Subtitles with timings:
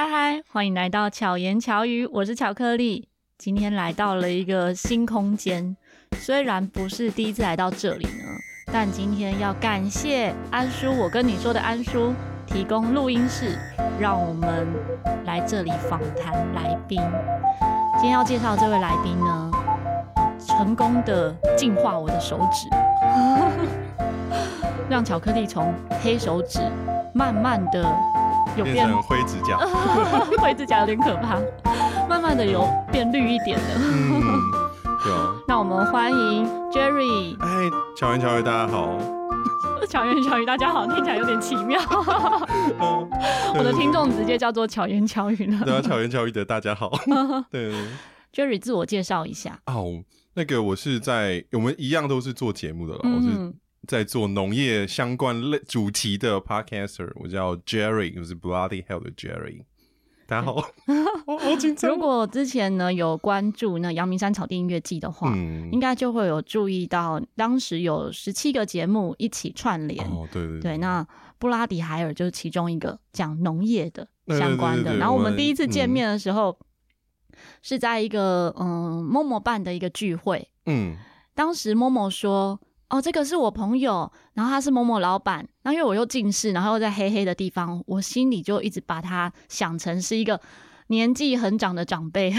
[0.00, 3.06] 嗨嗨，欢迎来到巧言巧语，我是巧克力。
[3.36, 5.76] 今天来到了一个新空间，
[6.16, 8.24] 虽然不是第一次来到这里呢，
[8.72, 12.14] 但今天要感谢安叔，我跟你说的安叔
[12.46, 13.58] 提供录音室，
[14.00, 14.66] 让我们
[15.26, 16.98] 来这里访谈来宾。
[17.96, 19.50] 今天要介绍这位来宾呢，
[20.38, 22.70] 成功的净化我的手指，
[24.88, 26.58] 让巧克力从黑手指
[27.12, 27.84] 慢慢的。
[28.56, 29.56] 有变，变成灰指甲，
[30.38, 31.38] 灰指甲有点可怕。
[32.08, 33.64] 慢慢的有变绿一点的。
[33.76, 34.22] 嗯，
[35.04, 35.34] 对啊。
[35.46, 37.36] 那我们欢迎 Jerry。
[37.40, 38.98] 哎，巧言巧语，大家好。
[39.88, 41.80] 巧言巧语，大家好，听起来有点奇妙。
[42.80, 43.08] 嗯、
[43.56, 45.64] 我的听众直接叫做巧言巧语了。
[45.64, 46.90] 对啊，巧言巧语的大家好。
[47.50, 47.72] 对。
[48.32, 49.58] Jerry 自我介绍一下。
[49.66, 50.04] 哦，
[50.34, 53.52] 那个我是在我们一样都是做节目的我是。
[53.88, 59.64] 在做农业相关类主题的 podcaster，我叫 Jerry，我是 Bloody Hell 的 Jerry。
[60.26, 60.62] 大家好，
[61.26, 61.90] 我好紧张。
[61.90, 70.06] 如果之前呢有关注那阳明山草地音乐季的话，嗯，应该就会有注意到，当时有十七个节目一起串联。
[70.06, 70.78] 哦，对对对，对。
[70.78, 71.04] 那
[71.38, 74.82] 布拉迪海尔就是其中一个讲农业的相关的。
[74.82, 80.48] 对对对对，然后我们第一次见面的时候，嗯、是在一个嗯 Momo 办的一个聚会。
[80.66, 80.96] 嗯，
[81.34, 82.60] 当时 Momo 说。
[82.90, 90.40] 哦，这个是我朋友，然后他是某某老板，然后因为我又近视，然后又在黑黑的地方，我心里就一直把他想成是一个
[90.88, 92.34] 年纪很长的长辈，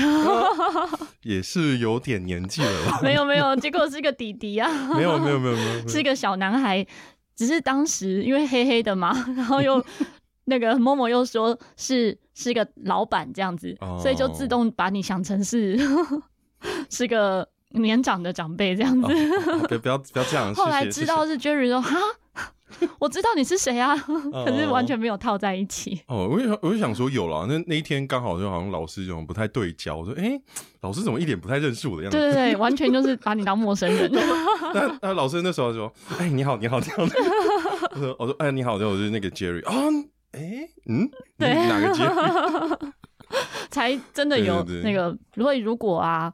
[1.23, 2.99] 也是有点年纪了吧？
[3.01, 4.69] 没有没有，结果是一个弟弟啊！
[4.93, 6.85] 没有没有没有没有，是一个小男孩，
[7.33, 9.81] 只是当时因为黑黑的嘛，然后又
[10.45, 15.79] 那个某某又说是是一个老板这样子，所以就自动把你想成是
[16.89, 17.47] 是个。
[17.73, 20.53] 年长的长辈这样子，哦，不要不要这样。
[20.53, 21.97] 后来知道是 Jerry 说哈，
[22.99, 26.01] 我知道你是谁啊，可是完全没有套在一起。
[26.07, 30.41] 哦，我就我就想说有了，那那一天刚好就好像老师这种不太对焦，我说哎，欸，
[30.81, 32.17] 老师怎么一脸不太认识我的样子？
[32.17, 34.11] 对对对，完全就是把你当陌生人。
[34.73, 37.15] 那那老师那时候说，哎，你好你好这样子。
[37.93, 39.73] 我说我说哎你好，我就是那个 Jerry 啊，
[40.31, 42.77] 哎，欸，嗯，对，哪个 Jerry？
[43.69, 46.33] 才真的有那个，如果如果啊。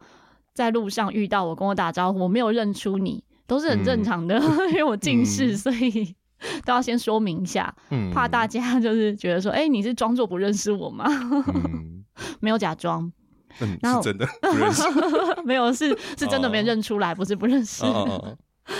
[0.58, 6.16] 在路上遇到我，跟我打招呼，我没有认出你，都是很正常的，嗯、 因为我近视，所以
[6.66, 11.06] 都要先说明一下，嗯、怕大家 就是觉得说，哎、欸，你是装作不认识我吗？
[11.64, 12.04] 嗯、
[12.40, 13.12] 没有假装，
[13.62, 14.82] 嗯，然后是真的不认识，
[15.46, 17.86] 没有是是真的没认出来，哦、不是不认识。
[17.86, 18.36] 哦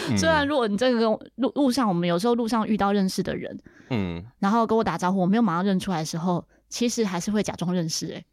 [0.10, 1.00] 嗯、虽然如果你这个
[1.36, 3.56] 路路上，我们有时候路上遇到认识的人，
[3.92, 8.26] 嗯，然后跟我打招呼，我没有马上认出来的时候，其实还是会假装认识、欸，哎。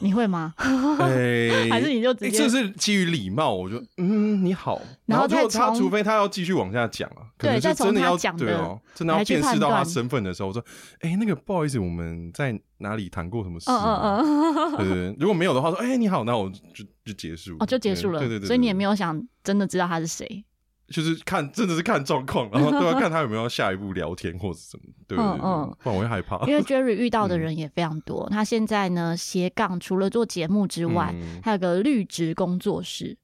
[0.00, 0.52] 你会吗？
[0.58, 2.38] 欸、 还是你就直接？
[2.38, 4.80] 这是基于礼貌，我就嗯你好。
[5.06, 10.64] 然后再他，除非他要继续往下讲啊，可能就真的要讲对哦，真的要辨识到他身份的时候，我说
[11.00, 13.70] 哎、欸，那个不好意思，我们在哪里谈过什么事？
[13.70, 15.16] 嗯嗯嗯， 对对对。
[15.20, 18.18] 如果没有的话，说哎、欸、你好，那我就就结束哦，就结束了。
[18.18, 20.44] 对对对，所以你也没有想真的知道他是谁。
[20.90, 25.30] 就是看，真的是看状况，然后都要看他有没有下一步聊天或者什么，对不对？
[25.30, 26.36] 嗯嗯，不然我会害怕。
[26.46, 33.16] 因为 Jerry 遇到的人也非常多，嗯、他现在呢斜杠，除了做节目之外，嗯、还有个绿植工作室。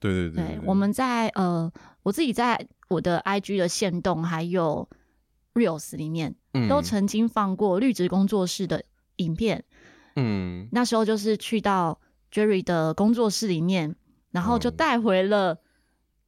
[0.00, 1.72] 对对对，我们在呃，
[2.02, 4.88] 我自己在我的 IG 的线动还有
[5.54, 8.82] Reels 里面，嗯、都曾经放过绿植工作室的
[9.16, 9.64] 影片。
[10.16, 12.00] 嗯，那时候就是去到
[12.32, 13.94] Jerry 的工作室里面，
[14.32, 15.60] 然后就带回了。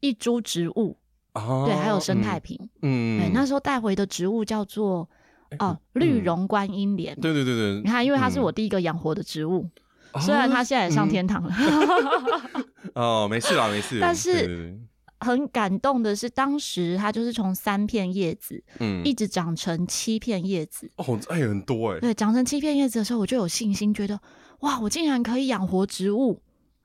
[0.00, 0.96] 一株植物，
[1.34, 5.08] 哦、对，还有生态瓶，嗯，对，那时候带回的植物叫做
[5.58, 9.68] 哦，绿绒观音莲，对对对对，你看，因为它是我第一个养活的植物，
[10.12, 11.52] 嗯、虽然它现在也上天堂了，
[12.94, 14.78] 嗯、哦，没事啦，没事，但是
[15.20, 24.20] 很感动的是，当时它就是从三片叶子，嗯，一直长成七片叶子，哦，哎，很多哎，对，长成七片叶子的时候，我就有信心，觉得
[24.60, 26.40] 哇，我竟然可以养活植物，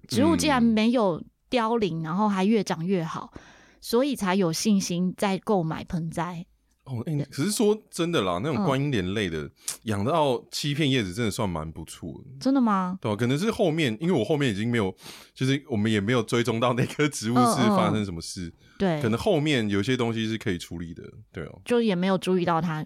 [0.08, 1.22] 植物竟然没有。
[1.54, 3.32] 凋零，然后还越长越好，
[3.80, 6.48] 所以才有信心再购买盆栽。
[6.86, 9.48] 哦，哎、欸，可是说真的啦，那种观音莲类的
[9.84, 12.32] 养、嗯、到七片叶子，真的算蛮不错的。
[12.40, 12.98] 真的吗？
[13.00, 13.16] 对吧？
[13.16, 14.94] 可能是后面，因为我后面已经没有，
[15.36, 18.48] 就是我们也没有追踪到那棵植物是发生什么事。
[18.48, 21.04] 嗯嗯对，可能后面有些东西是可以处理的。
[21.32, 22.84] 对哦，就也没有注意到它。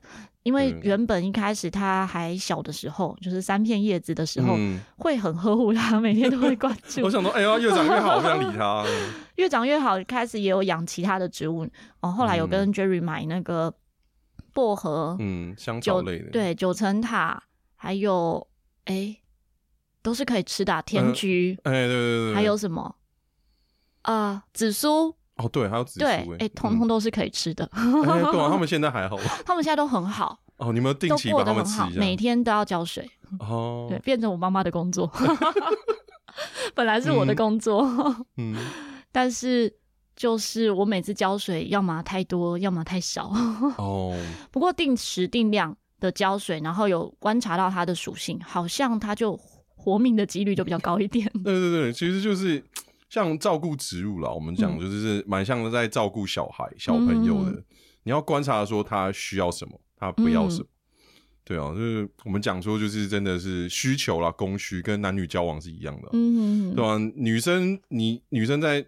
[0.48, 7.02] 因为原本一开始它还小的时候，就是三片叶子的时候，嗯、会很呵护它，每天都会关 注。
[7.02, 8.86] 我想说，哎呀，越长越好，我不想理它。
[9.36, 11.68] 越长越好，开始也有养其他的植物。
[12.00, 13.74] 哦，后来有跟 Jerry 买那个
[14.54, 17.44] 薄荷，嗯，香草类的，对，九层塔，
[17.76, 18.48] 还有
[18.86, 19.18] 哎，
[20.02, 22.96] 都是可以吃的、啊、天菊，哎、呃，对对对，还有什么
[24.04, 25.17] 啊、呃，紫苏。
[25.38, 27.63] 哦，对，还有紫苏，对，哎，通通都是可以吃的。
[27.74, 29.24] 哎，对啊，他们现在还好吗？
[29.45, 30.39] 他们现在都很好。
[30.57, 33.07] 哦，你们定期把他们吃每天都要浇水
[33.39, 35.12] 哦， 对，变成我妈妈的工作。
[36.74, 37.81] 本来是我的工作，
[38.38, 38.57] 嗯，嗯
[39.12, 39.72] 但是
[40.16, 43.31] 就是我每次浇水，要么太多，要么太少。
[43.78, 44.16] 哦，
[44.51, 49.39] 不过定时定量的浇水，然后有观察到它的属性，好像它就
[49.75, 51.28] 活命的几率就比较高一点。
[51.44, 52.63] 对对对，其实就是
[53.09, 57.51] 像照顾植物啦，我们讲就是蛮像在照顾小孩、小朋友的。
[57.51, 57.63] 嗯、
[58.04, 60.63] 你要观察说他需要什么，他不要什么。
[60.63, 60.74] 嗯
[61.48, 66.98] 对啊，就是我们讲说，就是真的是需求啦，供需跟男女交往是一样的，嗯，对吧、啊？
[67.15, 68.86] 女生，你女生在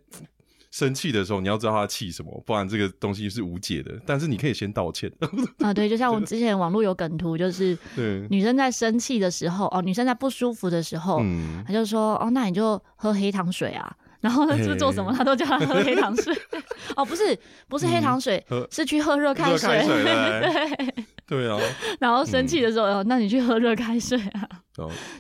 [0.70, 3.98] 生气的时候，你要知道她气什么，不然这个东西是无解的。
[4.06, 5.10] 但是你可以先道歉
[5.64, 13.96] 啊，对，就像我之前网络有梗图，就是对女生在生气的时候，哦，女生在不舒服的时候，嗯，她就说，哦，那你就喝黑糖水啊。
[14.22, 15.14] 然后呢，是做什么？
[15.14, 16.36] 他都叫他喝黑糖水。
[16.96, 17.38] 哦，不是，
[17.68, 19.70] 不是黑糖水，是去喝热开水。
[19.86, 21.58] 对对啊。
[22.00, 24.48] 然后生气的时候，那你去喝热开水啊。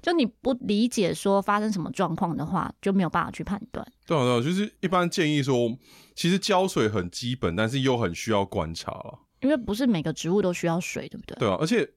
[0.02, 3.86] 就你不理解说发生什么状况的话，就没有办法去判断。
[4.06, 5.78] 对啊，对啊，就是一般建议说，
[6.16, 9.20] 其实浇水很基本，但是又很需要观察了。
[9.42, 11.36] 因为不是每个植物都需要水，对不对？
[11.40, 11.90] 对啊，而且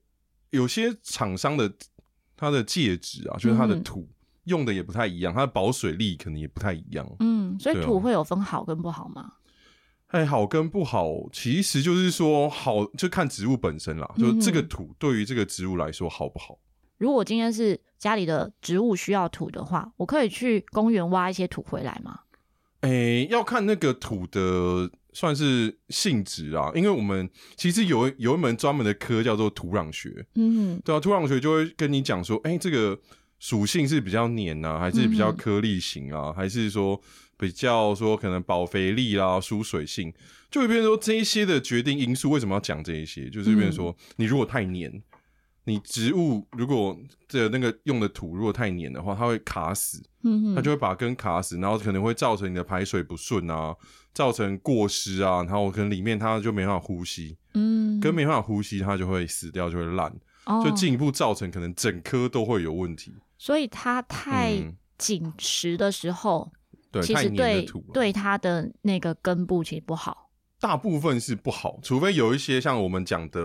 [0.51, 1.71] 有些厂商的
[2.35, 4.07] 它的介质啊，就是它的土。
[4.45, 7.07] 用的也不太一样，它的保水力可能也不太一样。
[7.19, 9.33] 嗯，所以土会有分好跟不好吗？
[10.07, 14.07] 哎、啊，好跟不好，其实就是说好就看植物本身啦。
[14.17, 16.59] 就这个土对于这个植物来说好不好？
[16.97, 22.19] 如果今天是家里的植物需要土的话，我可以去公园挖一些土回来吗？
[22.81, 30.25] 哎、欸，要看那个土的算是性质啊，因为我们其实有有一门专门的科叫做土壤学。
[30.35, 32.99] 嗯，对啊，土壤学就会跟你讲说，哎、欸，这个。
[33.43, 36.97] 属性是比较黏啊，还是比较颗粒型啊，嗯、还是说
[37.35, 40.13] 比较说可能保肥力啦、疏水性，
[40.49, 42.29] 就会变成说这一些的决定因素。
[42.29, 43.29] 为什么要讲这一些？
[43.29, 45.03] 就是变成说，你如果太黏，
[45.65, 46.97] 你植物如果
[47.27, 53.75] 这那个用的土如果太黏的话，它会卡死，嗯，它就会把根卡死，然后可能会造成你的排水不顺啊，
[54.13, 60.09] 造成过湿啊，然后可能里面它就没办法呼吸，嗯，根没办法呼吸，它就会死掉，就会烂，
[60.45, 63.13] 哦、就进一步造成可能整颗都会有问题。
[63.43, 64.53] 所以它太
[64.97, 66.49] 紧实的时候，
[66.93, 70.29] 嗯、其实对对它的那个根部其实不好。
[70.61, 73.41] 大部分是不好，除非有一些像我们讲的，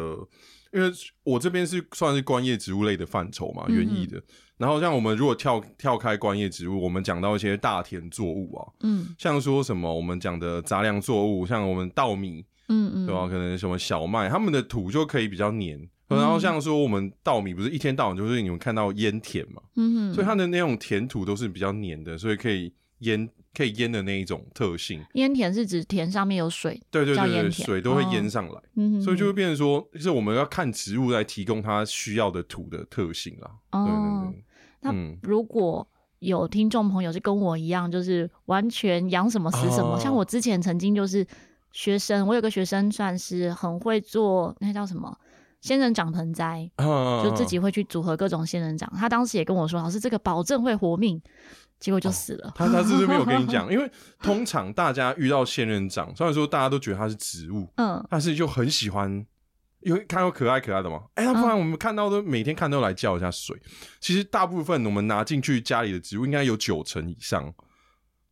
[0.72, 0.88] 因为
[1.24, 4.18] 我这边是算是观叶植物类的范畴嘛，园艺的。
[4.18, 4.22] 嗯、
[4.58, 13.26] 然后像我们如果跳跳开观叶植物，我们讲到一些大田作物啊，嗯，像说什么我们讲的杂粮作物，像我们稻米，嗯嗯，对吧？
[13.26, 15.90] 可能什么小麦，他们的土就可以比较黏。
[16.16, 25.04] 然后像说我们稻米不是一天到晚就是你们看到淹田嘛，嗯哼，所以它的那种田土都是比较黏的，所以可以淹可以淹的那一种特性。
[25.14, 33.50] 淹田是指田上面有水，对对对对，水都会淹上来，哦、所以就会变成说，就是我们要看植物来提供它需要的土的特性啦。
[33.72, 34.44] 哦，对对对。
[34.80, 35.86] 那如果
[36.20, 41.26] 有听众朋友是跟我一样，就是完全养什么死什么，哦、像我之前曾经就是
[41.72, 45.16] 学生，我有个学生算是很会做，那叫什么？
[45.60, 46.70] 仙人掌盆栽，
[47.22, 48.90] 就自己会去组合各种仙人掌。
[48.96, 51.20] 他当时也跟我说：“老师，这个保证会活命。”
[51.80, 52.48] 结果就死了。
[52.48, 53.66] 哦、他他是不是没有跟你讲？
[53.72, 53.88] 因为
[54.20, 59.24] 通常大家遇到仙人掌，虽然说大家都觉得它是植物，嗯，但是就很喜欢，
[59.82, 61.02] 因为看到可爱可爱的嘛。
[61.14, 63.56] 哎、欸，不然我们看到都每天看都来浇一下水。
[63.64, 63.70] 嗯、
[64.00, 67.54] 其实大部分我们拿进去家里的植物，应该有九成以上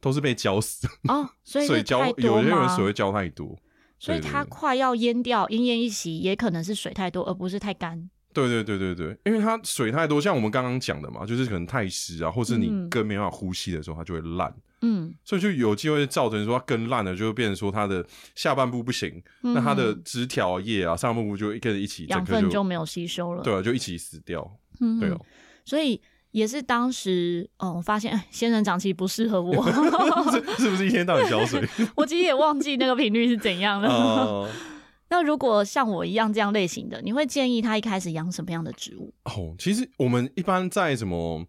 [0.00, 1.30] 都是被浇死哦。
[1.44, 3.56] 所以 水浇有些人水会浇太多。
[3.98, 8.08] 所以它快要淹掉，奄奄一息，也可能是水太多，而不是太干。
[8.32, 14.54] 对对对对对，因为它水太多，像我们刚刚讲的嘛，就是可能太湿啊，或是你根没办法呼吸的时候，它就会烂。
[14.82, 24.58] 嗯，所以就有机会造成说它根烂了，就会变成说它的下半部不行，嗯、那它的枝条叶啊，上半部就跟着一起，养分就没有吸收了，对啊，就一起死掉。
[24.80, 25.20] 嗯，对哦，
[25.64, 26.00] 所以。
[26.36, 29.54] 也是当时，嗯，我发现哎，仙人掌其实不适合我，
[30.30, 31.66] 是是不是一天到晚浇水？
[31.96, 33.88] 我其实也忘记那个频率是怎样的。
[33.88, 34.46] Uh、
[35.08, 39.14] 那如果像我一样这样类型的，你会建议他一开始养什么样的植物？
[39.24, 41.42] 哦，其实我们一般在什么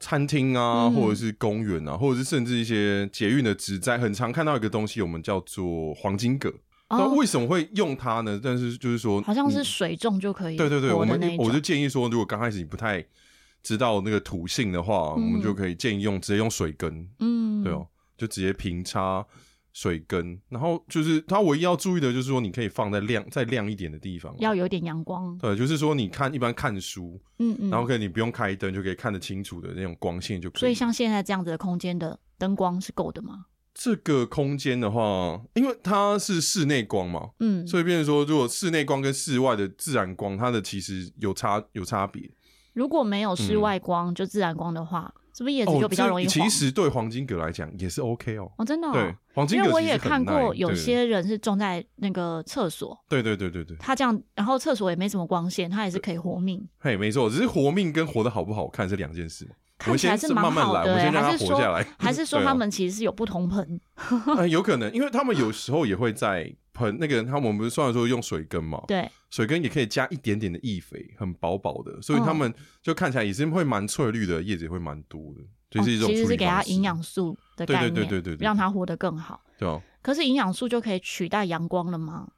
[0.00, 6.50] 餐厅啊，嗯、或者是公园啊，或者是甚至一些捷运的植栽，很常看到一个东西，我们叫做黄金葛。
[6.88, 8.40] 那、哦、为什么会用它呢？
[8.42, 10.56] 但是就是说，好像是水种就可以。
[10.56, 13.04] 对对对，我们我就建议说，如果刚开始你不太。
[13.66, 17.84] 知道那个土性的话，嗯、我们就可以建议用直接用水根，嗯，对哦，
[18.16, 19.26] 就直接平插
[19.72, 25.36] 水根，然后就是它唯一要注意的就是说，你可以放在亮再亮一点的地方，要有点阳光。
[25.38, 30.60] 对，就是说你看一般看书，嗯嗯，然后可以你不用开灯就可以看得清楚的那种光线就可以。
[30.60, 33.46] 所以像现在这样子的空间的灯光是够的吗？
[33.78, 42.30] 这个空间的话，因为它是室内光嘛，嗯，所以变成说，如果室内光跟室外的自然光，它的其实有差有差别。
[42.72, 48.50] 如果没有室外光，嗯、就自然光的话，是不是叶子就比较容易其实对黄金葛来讲也是 OK 哦。
[48.56, 48.92] 哦，真的、哦。
[48.94, 49.64] 对，黄金葛。
[49.64, 52.98] 因为我也看过有些人是种在那个厕所。
[53.10, 53.76] 对对对对对。
[53.76, 56.66] 他这样，然后厕所也没什么光线，他也是可以活命。
[56.78, 59.46] 嘿，没错，只是活命跟活得好不好看是两件事。
[59.90, 61.86] 看起来是蛮好的，我先让他活下来。
[61.98, 63.80] 还是 说他们其实是有不同盆？
[64.38, 72.52] 嗯，有可能，因为他们有时候也会在盆那个，他们不是虽然说用水根嘛，对，水根也可以加一点点的易肥，很薄薄的，所以他们
[72.82, 75.40] 就看起来也是会蛮翠绿的，叶子也会蛮多的，
[75.70, 79.40] 就是一种其实是给它营养素的概念，对对对对对，让它活得更好。
[79.58, 82.28] 对哦，可是营养素就可以取代阳光了吗？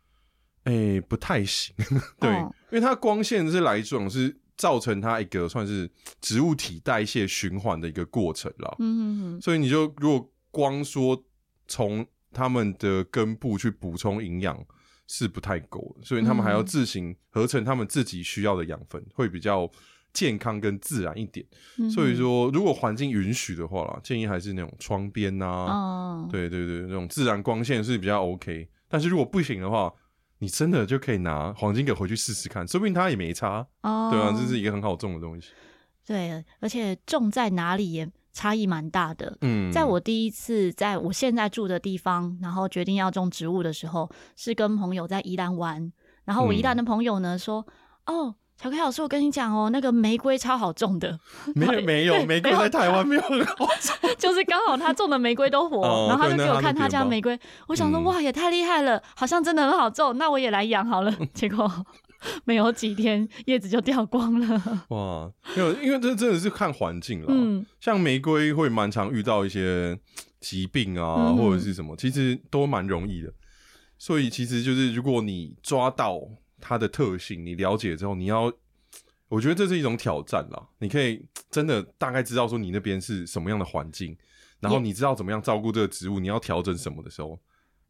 [0.64, 1.74] 哎，不太行，
[2.20, 2.30] 对，
[2.70, 4.36] 因为它光线是来这种是。
[4.58, 11.24] 造成它一个算是植物体代谢循环的一个过程了，嗯嗯嗯，所以你就如果光说
[11.66, 14.58] 从它们的根部去补充营养
[15.06, 19.70] 是不太够的，所以它们还要自行合成它们自己需要的养分，会比较
[20.12, 21.46] 健康跟自然一点。
[21.78, 28.68] 嗯、所以说，如果环境允许的话啦，建议还是那种窗边啊，哦、对对对，那种自然光线是比较 OK。
[28.88, 29.92] 但是如果不行的话，
[30.38, 34.08] 你真的就可以拿黄金葛回去试试看，说不定它也没差哦。
[34.10, 35.50] 对啊，这是一个很好种的东西。
[36.06, 39.36] 对，而且种在哪里也差异蛮大的。
[39.42, 45.92] 嗯，在我第一次在我现在住的地方，然后决定要种植物的时候，是跟朋友在宜兰玩，
[46.24, 47.66] 然后我宜兰的朋友呢、嗯、说
[48.06, 51.16] ：“哦。”巧克力老师，我跟你讲哦，那个玫瑰超好种的。
[51.54, 57.38] 没有没有，玫瑰在台湾没有很好种， 就是刚好他种的玫瑰都活，然后他就给我看他家玫瑰，
[57.68, 61.16] 我想说哇，也太厉害了，好像真的很好种，那我也来养好了。
[61.32, 61.70] 结果
[62.44, 64.84] 没有几天，叶子就掉光了。
[64.88, 67.26] 哇，没有，因为这真的是看环境了。
[67.28, 69.96] 嗯，像玫瑰会蛮常遇到一些
[70.40, 73.32] 疾病啊，或者是什么，其实都蛮容易的。
[73.98, 76.18] 所以其实就是如果你抓到。
[76.60, 78.52] 它的特性你了解之后，你要，
[79.28, 80.68] 我觉得这是一种挑战啦。
[80.78, 84.16] 你可以真的大概知道说你那边是什么样的环境，
[84.60, 87.38] 然后你知道怎么样照顾这个植物，你要调整什么的时候，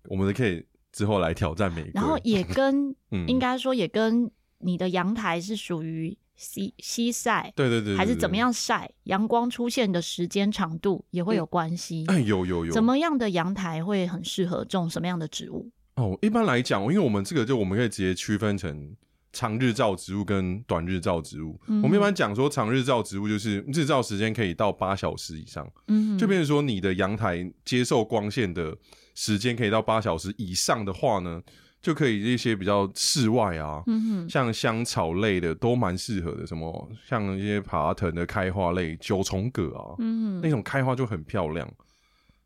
[0.05, 1.91] 我们可以之后来挑战玫瑰。
[1.95, 12.05] 然后也 跟，嗯，应该说也跟你的阳台是属于西西晒，对对对，还是怎么样晒，阳光出现的时间长度也会有关系。
[12.09, 15.71] 哎，有有有，怎么样的阳台会很适合种什么样的植物？
[15.99, 18.95] 哦，一般来讲，因为我们这个就我们可以直接区分成
[19.33, 21.61] 长日照植物跟短日照植物。
[21.67, 28.77] 嗯、我们一般讲说长日照植物就是日照时间可以到八小时以上，嗯，就变成说你的阳台接受光线的
[29.17, 31.43] 时间可以到八小时以上的话呢，
[31.83, 41.69] 就可以一些比较室外啊，嗯，像香草类的都蛮适合的，什么像一些爬藤的开花类九重葛啊，嗯，那种开花就很漂亮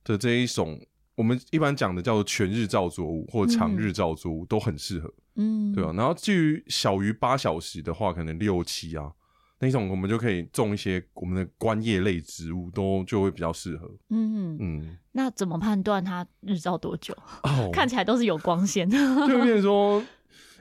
[0.05, 0.81] 的这一种。
[1.15, 5.93] 我们一般讲的叫做全日照作物或长日照作物都很适合，嗯，对吧？
[5.93, 9.13] 然后至于小于八小时的话，可能六七啊
[9.61, 13.89] 那种，我们就可以种一些我们的观叶类植物，都就会比较适合。
[14.09, 17.15] 嗯嗯，那怎么判断它日照多久？
[17.45, 18.97] 哦，看起来都是有光线的。
[19.29, 20.03] 就变成 说，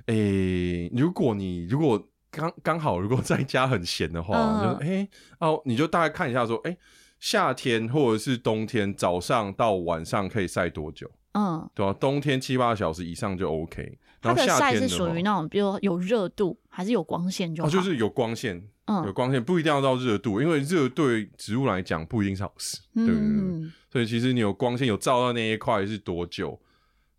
[0.08, 6.78] 诶，如果你如果刚刚好如果在家很闲的话，就诶哦，你就大概看一下说，诶。
[7.22, 11.10] 夏天或者是冬天，早上到晚上可以晒多久？
[11.34, 11.94] 嗯，对吧？
[11.94, 13.98] 冬天七八小时以上就 OK。
[14.22, 17.70] 然后夏天是属于那种，比如有热度还是有光线就好？
[17.70, 23.24] 就是有光线，嗯，有光线不一定要到热度，因为热对植物来讲不一定是好事，对对对。
[23.24, 26.60] 嗯，所以其实你有光线有照到那一块是多久，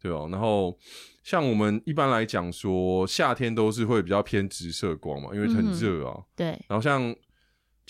[0.00, 0.26] 对吧？
[0.32, 0.76] 然后
[1.22, 6.20] 像我们一般来讲说，夏天都是会比较偏直射光嘛，因为很热啊。
[6.34, 6.48] 对。
[6.66, 7.14] 然后像。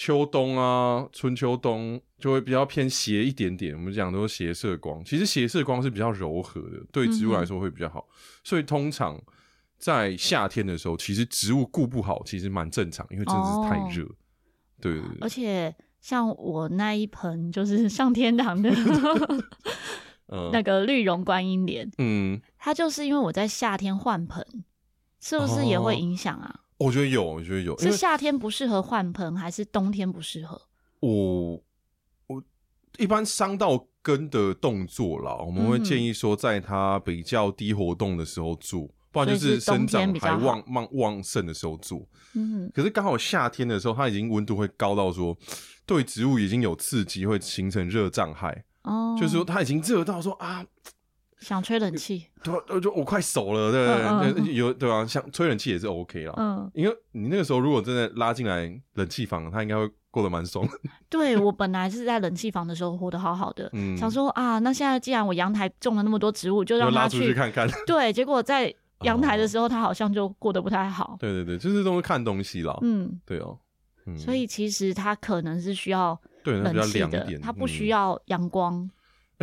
[0.02, 3.72] 秋冬啊，春秋冬就会比较偏斜一点点。
[3.72, 8.08] 我们讲都是斜射光，其实斜射光是比较柔和的，对植物来说会比较好。
[8.10, 9.16] 嗯、所以通常
[9.78, 14.02] 在夏天的时候，其实植物顾不好，其实蛮正常，因为真的是太热。
[14.02, 14.16] 哦、
[14.80, 18.72] 对，对，对，而且像我那一盆就是上天堂的
[20.50, 24.44] 那个绿绒观音莲，嗯，它就是因为我在夏天换盆，
[25.20, 26.56] 是不是也会影响啊？
[26.56, 27.78] 哦我觉得有，我觉得有。
[27.78, 30.60] 是夏天不适合换盆，还是冬天不适合？
[31.00, 31.62] 我
[32.26, 32.42] 我
[32.98, 42.06] 一般伤到根的动作啦，我们会建议说，在它比较低活动的时候做，嗯、不然就是生长还旺旺旺盛的时候做。
[42.34, 45.36] 嗯，可是刚好夏天的时候，它已经温度会高到说，
[45.86, 48.64] 对植物已经有刺激，会形成热障害。
[48.82, 50.64] 哦，就是说它已经热到说啊。
[51.42, 54.54] 想吹冷气， 对，我就我快熟了，对不对？
[54.54, 55.04] 有对吧？
[55.04, 60.66] 想吹冷气也是 OK 啦，嗯，因为你那个时候如果真的拉进来冷气房，它应该会过得蛮爽。
[61.10, 67.68] 对，我本来是在冷气房的时候活得好好的，嗯、想说啊，那现在既然我阳台种了那么多植物，就让他去，去看看。
[67.86, 68.72] 对，结果在
[69.02, 71.16] 阳台的时候，他好像就过得不太好。
[71.18, 72.78] 对对对，就是都是看东西啦。
[72.82, 73.58] 嗯，对哦。
[74.06, 78.88] 嗯、所以其实他可能是需要冷气的，他不需要阳光。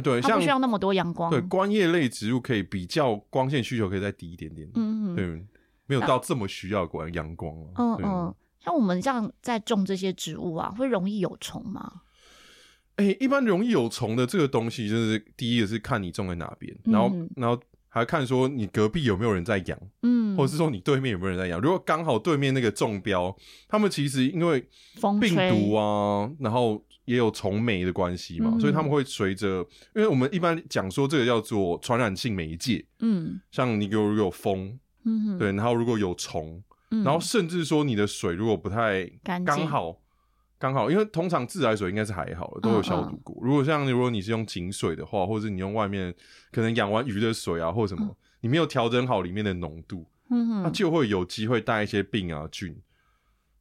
[0.01, 1.29] 对，像不需要那么多阳光。
[1.29, 4.69] 对，观叶类植物可以比较光线需求可以再低一点点。
[4.75, 5.45] 嗯嗯，对，
[5.85, 7.55] 没有到这么需要光阳光。
[7.75, 8.35] 嗯嗯。
[8.59, 12.01] 像我们这样在种这些植物啊，会容易有虫吗？
[12.97, 21.61] 哎、欸，一般容易有虫的这个东西，就是第一个是看你种在哪边，嗯、然后然后还看说你隔壁有没有人在养，嗯，或者是说你对面有没有人在养。
[21.61, 23.33] 如果刚好对面那个中标，
[23.69, 24.59] 他们其实因为
[25.21, 36.63] 病毒啊，然后也有虫媒的关系嘛，嗯、所以他们会随着，因为我们一般讲说这个叫做传染性媒介，嗯，像你有有风，嗯哼，对，然后如果有虫。
[36.91, 40.01] 然后甚至说你的水如果不太刚好
[40.57, 43.37] 刚好，因为通常自来水应该是还好的，都有消毒过。
[43.41, 46.13] 如果像如果你是用井水的话，或者是你用外面
[46.51, 52.75] 可能养完鱼的水啊，或什么，你没有调整好里面的浓度，嗯它就会有机会带一些病啊菌。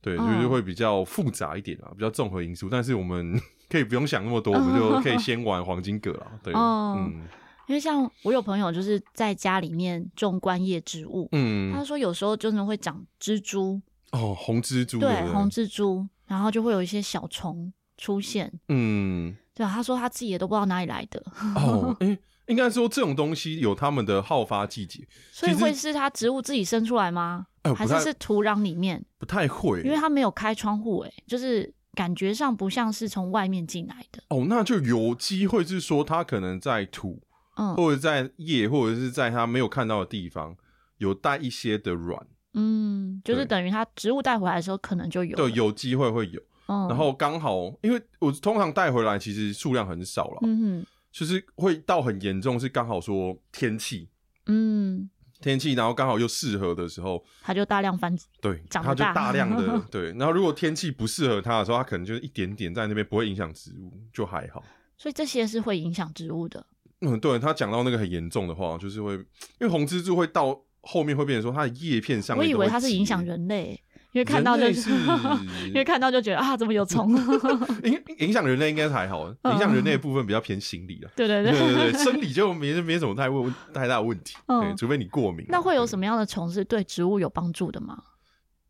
[0.00, 2.68] 对，就是会比较复杂一点啊，比较综合因素。
[2.70, 6.26] 但是我们 可以不用想那么多，我们就可以先玩黄金葛了。
[6.42, 7.26] 对，嗯。
[7.66, 13.78] 因为像我有朋友就是在家里面种观叶植物，嗯，他说有时候真的会长蜘蛛。
[14.12, 21.22] 哦，红蜘蛛对，红蜘蛛，然后就会有一些小虫出现，嗯，对啊，他说他自己也都不知道哪里来的。
[21.56, 27.46] 哦，哎，应该说这种东西有他们的好发季节，所以会是它植物自己生出来吗？
[27.76, 29.04] 还是是土壤里面？
[29.18, 37.20] 不太会，因为它没有开窗户，哎，就是感觉上不像是从外面进来的哦，那就有机会是说它可能在土。
[37.60, 40.56] 嗯或者在叶，或者是在它没有看到的地方，
[40.98, 42.24] 有带一些的卵，
[42.54, 54.08] 嗯，就是等于它植物带回来的时候，可能就有，对，有机会会有，嗯、然后刚好，因为我通常带回来其实数量很少了，嗯哼，就是会到很严重，是刚好说天气，
[54.46, 55.08] 嗯，
[55.40, 59.32] 天气，然后刚好又适合的时候，它就大量繁殖，对，它就大。
[59.32, 64.64] 量的， 对，然后如果天气不适合它的时候，它可能就是一点点在那边，不会影响植物，就还好，
[64.96, 66.64] 所以这些是会影响植物的。
[67.00, 69.26] 嗯，对，他讲到那个很严重的话，就是会，因
[69.60, 73.80] 为红蜘蛛会到后面会变成说它的叶片上面，我以为它是影响人类，
[74.18, 74.90] 因为看到就是，
[75.68, 77.14] 因为看到就觉得啊，怎么有虫？
[77.84, 81.10] 影影响人类应该还好，影响人类的部分比较偏心理啊。
[81.14, 85.46] 对对对对对，生理就没没什么太问太大问题，对，除非你过敏。
[85.48, 87.96] 那会有什么样的虫是对植物有帮助的吗？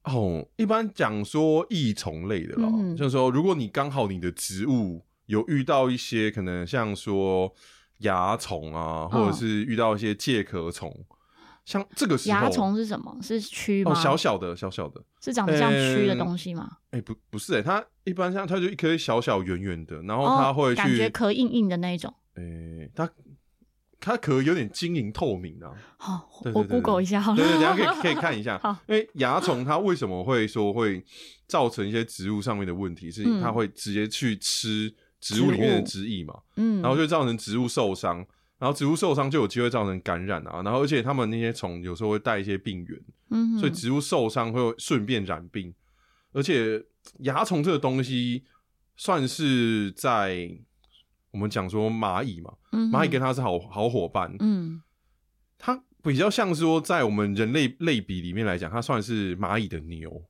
[0.05, 7.55] 哦，一般讲说益虫类的啦，就是说如果你刚好你的植物有遇到一些可能像说。
[8.01, 11.05] 蚜虫啊，或者是遇到一些介壳虫，嗯、
[11.69, 13.15] 像这个时候，蚜虫是什么？
[13.21, 13.93] 是蛆吗？
[13.93, 16.67] 哦，小小的，小小的，是长得像蛆的东西吗？
[16.93, 22.11] 哎、欸欸，不，不是、欸，哎，它一般像它就一颗小小圆圆的，然后它会去、哦、感觉壳硬硬的那一种。
[22.37, 23.11] 哎、欸，它
[24.01, 25.71] 它壳有点晶莹透明啊。
[25.99, 27.37] 好，我 Google 一下好了。
[27.37, 28.57] 对对，等下可以 可以看一下。
[28.61, 31.05] 好，因为蚜虫它为什么会说会
[31.47, 33.11] 造成一些植物上面的问题？
[33.11, 34.95] 是它会直接去吃。
[35.21, 38.25] 植物里面的汁液嘛，嗯，然后就造成植物受伤，
[38.59, 45.73] 然后植物受伤就有机会造成感染啊，然后而且他们那些虫有时候会带一些病原，嗯，所以植物受伤会顺便染病，
[46.33, 46.85] 而且
[47.21, 48.45] 蚜虫这个东西
[48.97, 50.51] 算是在
[51.31, 54.83] 我们讲说蚂蚁嘛，蚂蚁跟它是好好伙伴，嗯，
[55.57, 60.23] 它比较像是说在我们人类类比里面来讲，它算是蚂蚁的牛。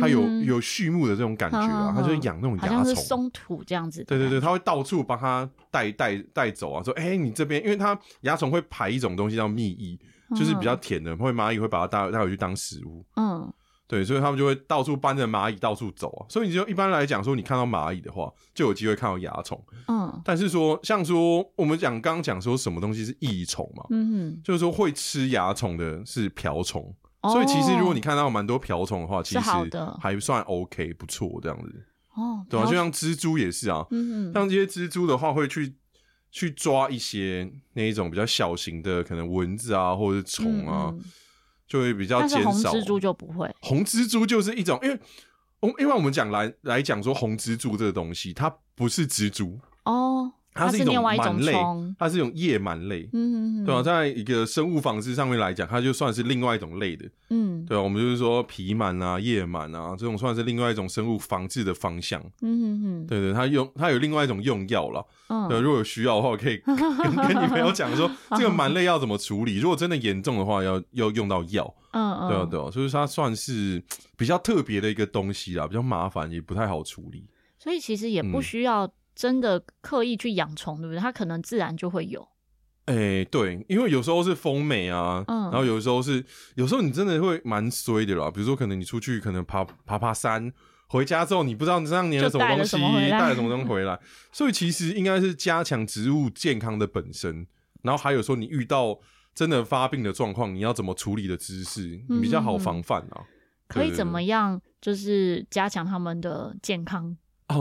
[0.00, 4.04] 它有有畜牧的这种感觉啊，它就养那种蚜虫，是松土这样子。
[4.04, 9.98] 对对对，它会到处帮它带带带走啊，说哎、欸，你这边，因为它蚜虫会排一种东西叫蜜液，
[10.36, 13.04] 就是比较甜的，会蚂蚁会把它带带回去当食物。
[13.16, 13.52] 嗯，
[13.88, 16.26] 对，所以他们就会到处搬着蚂蚁到处走啊。
[16.28, 19.60] 所以你就一般来讲说，你看到蚂蚁的话，就有机会看到蚜虫。
[19.88, 26.94] 嗯，但是说像说我们讲刚刚讲说什么东西是益虫嘛，嗯哼，就是说会吃蚜虫的是瓢虫。
[27.30, 29.40] 所以其实如果你看到蛮多瓢虫的话，其实
[30.00, 31.86] 还算 OK，不错这样子。
[32.14, 35.74] 哦，对啊，就像蜘蛛也是啊，嗯，像这些蜘蛛的话，会去
[36.30, 40.92] 去抓一些那一种比较小型的，可能蚊子啊，或者是虫啊，
[41.66, 42.72] 就会比较减少。
[42.72, 43.54] 红蜘蛛就不会。
[43.60, 45.00] 红蜘蛛就是一种，因为，
[45.78, 50.32] 因为我们讲来来讲说红蜘蛛这个东西，它不是蜘蛛哦。
[50.54, 51.52] 它是一种螨类，
[51.98, 53.82] 它是一种叶螨类，嗯，对吧？
[53.82, 57.82] 在一个生物防治上面来讲，它就算是另外一种类的，嗯，对吧？
[57.82, 66.76] 我们就是说皮螨啊、叶螨啊，这种算是另外一种生物防治的方向，嗯嗯，对对，它用它有另外一种用药了，嗯，对，如果有需要的话，我可以跟
[67.28, 73.82] 跟你朋友讲说， 这个螨类要怎么处理，如果真的严重的话，要要用到药，嗯嗯，对对，所以它算是
[74.16, 77.24] 比较特别的一个东西啦，比较麻烦，也不太好处理。
[77.58, 81.00] 所以其实也不需要真的刻意去养虫，对不对？
[81.00, 82.26] 它可能自然就会有。
[82.86, 86.24] 哎、欸，对，因为有时候是风美啊，嗯，然后有时候是，
[86.56, 88.30] 有时候你真的会蛮衰的啦。
[88.30, 90.52] 比如说，可能你出去可能爬爬爬山，
[90.88, 93.98] 回家之后你不知道你身上粘了什么东西，带了什么东西回来，
[94.32, 97.46] 所以其实应该是加强植物健康的本身。
[97.82, 98.98] 然后还有说，你遇到
[99.34, 103.22] 真的发病的状况，你要怎么处理的知识比较好防范啊？
[103.68, 104.60] 可以怎么样？
[104.80, 107.16] 就是加强他们的健康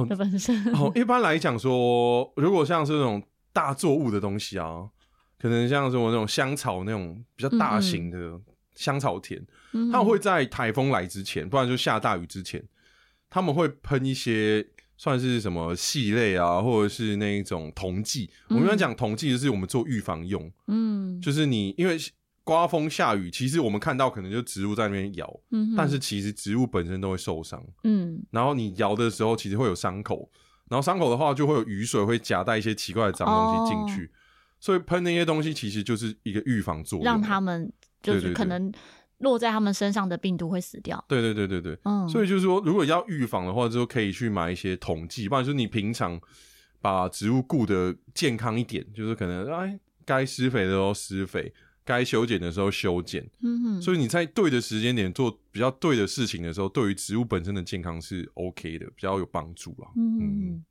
[0.05, 0.55] 的本身。
[0.73, 3.21] 哦，哦，一般来讲说，如果像是那种
[3.53, 4.89] 大作物的东西啊。
[5.41, 8.39] 可能像是我那种香草那种比较大型的
[8.75, 12.63] 香草田，嗯嗯，他们会在台风来之前，不然就下大雨之前，
[13.27, 14.63] 他们会喷一些
[14.97, 18.29] 算是什么系类啊，或者是那一种铜剂。
[18.49, 21.97] 嗯、我们讲铜剂就是我们做预防用，嗯，就是你因为
[22.43, 30.29] 刮风下雨，其实我们看到可能就植物在那边摇，嗯，但是其实植物本身都会受伤，嗯，然后你摇的时候其实会有伤口，
[30.69, 34.05] 然后伤口的话就会有雨水会夹带一些奇怪的脏东西进去。
[34.05, 34.09] 哦。
[34.59, 38.71] 所以喷那些东西其实就是一个预防作用，让他们就是可能
[39.17, 41.03] 落在他们身上的病毒会死掉。
[41.07, 42.07] 对对对对对，嗯。
[42.07, 46.19] 所以就是说，如果要预防的话，就可以去买一些统剂，不然就是你平常
[46.79, 51.51] 把植物顾得健康一点，就是可能哎该施肥的时候施肥，
[51.83, 53.29] 该修剪的时候修剪。
[53.41, 53.81] 嗯哼。
[53.81, 59.91] 所以你在对的时间点做比较对的事情的时候，对于植物本身的健康是 OK 的，比较有帮助啊。
[59.95, 60.65] 嗯嗯。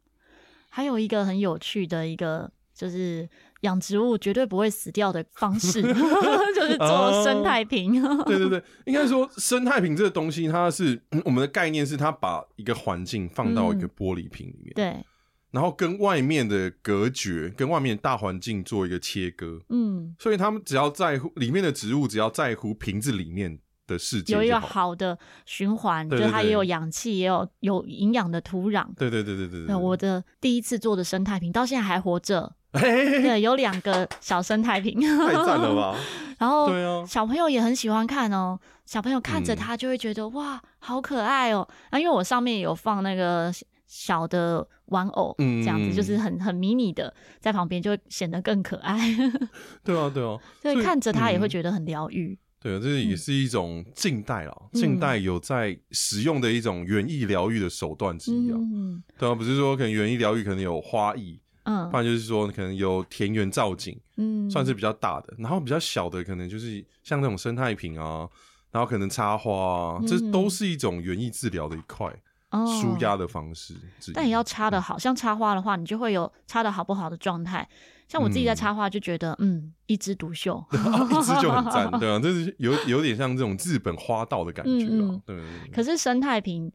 [0.68, 3.28] 还有一个很有趣的一个就是。
[3.60, 8.02] 养植物绝对不会死掉的方式， 就是做生态瓶。
[8.02, 15.06] Uh, 对对对，应该说生态瓶这个东西，它是我们的概念是，它把一个环境放到一个玻璃瓶里面，嗯、对，
[15.50, 19.60] 然后跟外面的隔绝，跟外面的大环境做一个切割。
[19.68, 28.86] 嗯，所以他们只要在乎里面的植物，只要在乎瓶子里面的世界，有一个好的循环，就是它也有氧气，也有有营养的土壤。
[28.96, 32.52] 对对对对对对，我的第一次做的生态瓶到现在还活着。
[32.72, 35.98] 对，有两个小生态瓶，太赞了吧！
[36.38, 38.56] 然后，小朋友也很喜欢看哦。
[38.86, 41.66] 小朋友看着它就会觉得、嗯、哇，好可爱哦。
[41.90, 43.52] 那因为我上面有放那个
[43.90, 48.96] 小的玩偶，嗯、这样子就是很很迷你的，在旁边就会显得更可爱。
[49.82, 52.38] 对啊，对啊，所以看着它也会觉得很疗愈。
[52.60, 58.56] 对啊，这也是一种近代啊，近代有在使用的一种园艺疗愈的手段之一啊。
[58.56, 61.40] 嗯、对啊，不是说可能园艺疗愈可能有花艺。
[61.64, 68.26] 嗯，不然就是说，可能有田园造景，嗯，算是比较大的，然后比较小的，可能就是像那种生态瓶啊，
[68.70, 72.10] 然后可能插花啊，嗯、这都是一种园艺治疗的一块，
[72.50, 73.74] 舒压的方式。
[74.14, 77.68] 但也要插的好，像插花的话，你就会有插的好不好的状态。
[78.08, 85.70] 像我自己在插花，就觉得，嗯，嗯，一枝独秀， 一枝就很赞， 对啊，这是有有点像这种日本花道的感觉啊，嗯嗯对，对，对。
[85.72, 86.72] 可是生态瓶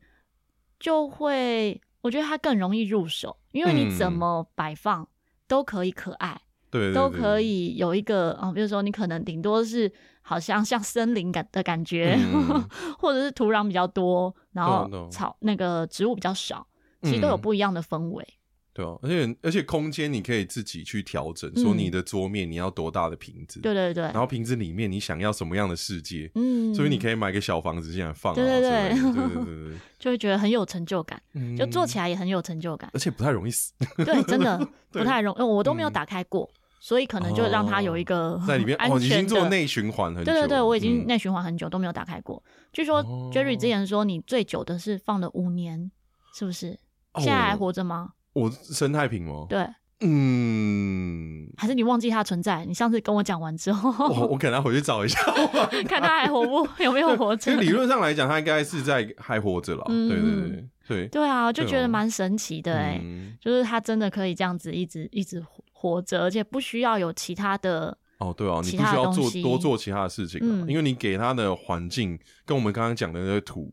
[0.80, 1.82] 就会。
[2.02, 5.08] 我觉得它更容易入手，因为你怎么摆放
[5.48, 9.92] 都可以可爱，对，都可以有一个啊，比如说你可能顶多是
[10.28, 12.18] 好像像森林感的感觉，
[12.98, 16.66] 或者是土壤比较多，然后草那个植物比较少，
[17.04, 18.28] 其实都有不一样的氛围。
[18.74, 28.90] 对哦，而且而且空间你可以自己去调整，说你的桌面你要多大的瓶子，对对对，然后瓶子里面你想要什么样的世界，嗯，所以你可以买个小房子进来放，对对对。
[28.90, 31.22] 对对对， 就会觉得很有成就感，
[31.58, 33.72] 就做起来也很有成就感，而且不太容易死，
[34.04, 34.58] 对，真的
[34.92, 36.50] 不太容易，我都没有打开过，
[36.86, 42.44] 所以可能就让它有一个在里面 哦，已经做内循环很久，对对对，我已经内循环很久都没有打开过。
[42.72, 45.90] 据说 Jerry 之前说你最久的是放了五年，
[46.36, 46.78] 是不是？
[47.16, 48.12] 现在还活着吗？
[48.34, 49.48] 我生态瓶吗？
[49.50, 49.68] 对，
[50.02, 52.64] 嗯，还是你忘记它存在？
[52.66, 55.20] 你上次跟我讲完之后，我我可能要回去找一下，
[55.90, 57.52] 看它还活不有没有活着。
[57.60, 59.84] 理论上来讲，它应该是在还活着了。
[59.88, 63.02] 对对对对对啊，就觉得蛮神奇的哎，
[63.42, 65.44] 就是它真的可以这样子一直一直
[65.76, 73.72] 活着，而且不需要有其他的哦，对啊，你不需要做多做其他的事情，因为你给它的环境跟我们刚刚讲的那个土。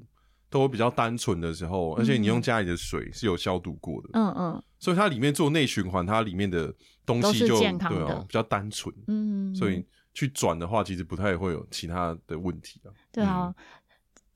[0.52, 6.70] 都比较单纯的时候，而且你用家里的水是有消毒过的，嗯嗯，所以它里面做内循环，它里面的
[7.06, 7.66] 东西就对
[8.04, 12.92] 啊，比较单纯，嗯，所以去转的话，其实不太会有其他的问题啊。
[13.10, 13.54] 对啊，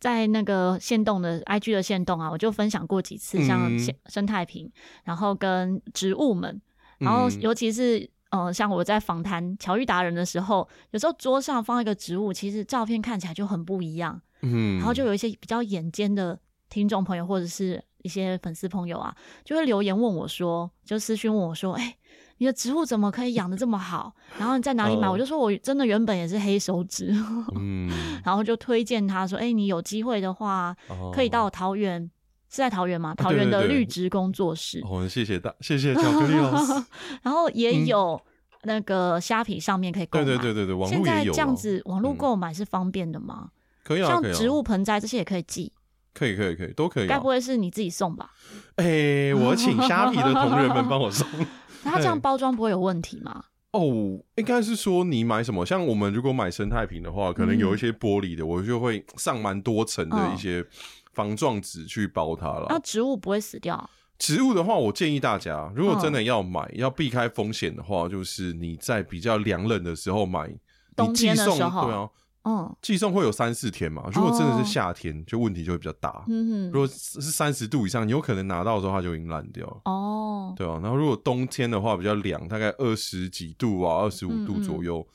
[0.00, 3.70] 在那个线动的 IG 的线动啊，我就分享过几次，像
[4.06, 4.72] 生态瓶，
[5.04, 6.58] 然后跟植物们，
[6.98, 14.20] 然后尤其是呃，像我在访谈乔玉达人的时候，有时候桌上放一个植物，其实照片看起来就很不一样。
[14.42, 21.96] 嗯，然后就有一些比较眼尖的听众朋友或者是一些粉丝朋友啊，就会留言问我说，就私讯问我说，哎、欸，
[22.38, 24.12] 你的植物怎么可以养的这么好？
[24.38, 25.08] 然后你在哪里买？
[25.08, 27.14] 哦、我就说我真的原本也是黑手指，
[27.54, 27.90] 嗯，
[28.24, 30.76] 然后就推荐他说，哎、欸，你有机会的话，
[31.14, 32.10] 可以到桃园
[32.48, 33.14] 是在桃园吗？
[33.14, 34.80] 桃园的绿植工作室。
[34.88, 36.72] 哦，谢谢大，谢谢巧克力老师。
[37.22, 38.20] 然后也有
[38.62, 40.24] 那个虾皮上面可以购买。
[40.24, 40.94] 对对对对对，网络。
[40.94, 43.50] 现在这样子网络购买是方便的吗？
[43.84, 45.72] 可以啊，像植物盆栽这些也可以寄。
[46.14, 47.06] 可以可以可以，都可以。
[47.06, 48.30] 该不会是你自己送吧？
[48.76, 51.26] 哎，我请虾皮的同仁们帮我送。
[51.84, 53.44] 那它这样包装不会有问题吗？
[53.72, 53.84] 哦，
[54.36, 55.66] 应该是说你买什么？
[55.66, 60.64] 像我们如果买生态瓶的话，可能有一些玻璃的，我就会上蛮多层的一些。
[61.16, 63.88] 防撞纸去包它了，那植物不会死掉？
[64.18, 70.54] 植物的话，我建议大家，如果真的要买，嗯、要避开风险的话，就是你在比较凉冷的时候买，
[70.94, 72.10] 冬天的时候，对啊，
[72.44, 74.10] 嗯，寄送会有三四天嘛。
[74.12, 76.22] 如果真的是夏天，就问题就会比较大。
[76.28, 79.80] 嗯哼，如果是三十度以上，你有可能拿到的时候它就已经烂掉了。
[79.86, 80.78] 哦，对啊。
[80.82, 84.98] 然后如果冬天的话比较凉，大概二十几度啊，二十五度左右。
[85.00, 85.12] 嗯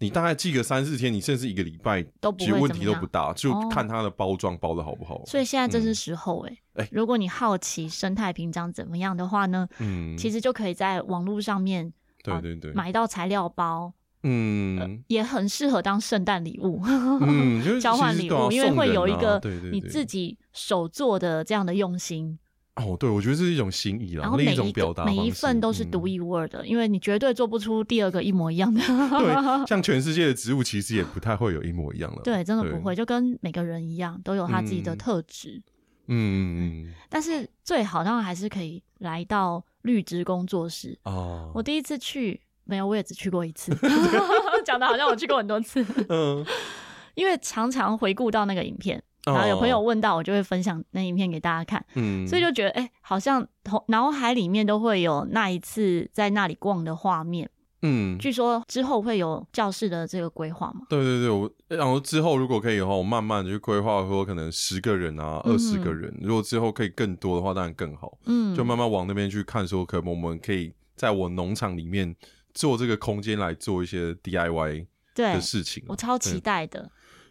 [0.00, 2.02] 你大概寄个三四天，你甚至一个礼拜，
[2.38, 5.22] 其实问题都不大，就看它的包装包的好不好。
[5.26, 11.92] 所以现在正是时候哎、欸，嗯、如果你好奇生态瓶长怎么样的话呢，嗯，其实就可以在网络上面，
[12.24, 13.92] 对对对，买到材料包，
[14.24, 16.82] 嗯、呃，也很适合当圣诞礼物，
[17.20, 20.04] 嗯， 交换礼物，因为会有一个你自。
[20.08, 22.38] 己手做的这样的用心。
[22.78, 28.80] 哦，对，我觉得这是一种心意啦，然后每一种表达，每一份都是独一无二的，嗯、因为你绝对做不出第二个一模一样的。
[28.80, 29.34] 对，
[29.66, 32.22] 像全世界的植物其实也不太会有一模一样的。
[32.22, 35.62] 对，真的不会，就跟每个人一样，都有他自己的特质。
[36.06, 36.94] 嗯嗯嗯。
[37.08, 41.50] 但是最好当然还是可以来到绿植工作室哦。
[41.54, 43.76] 我第一次去没有，我也只去过一次，
[44.64, 45.84] 讲的好像我去过很多次。
[46.08, 46.44] 嗯。
[47.14, 49.02] 因为常常回顾到那个影片。
[49.32, 57.48] 然后有朋友问到，我就会分享那影片给大家看，嗯，所以就觉得，哎、欸，好像头脑海里面都会有那一次在那里逛的画面，
[57.82, 60.86] 嗯，据说之后会有教室的这个规划嘛？
[60.88, 72.14] 对对对，我然后之后如果可以的话，我慢慢的去规划，说可能十个人啊，二十个人，嗯、如果之后可以更多的话，当然更好，嗯，就慢慢往那边去看，说可能我们可以在我农场里面
[72.54, 76.90] 做这个空间来做一些 DIY 的事情，我超期待的。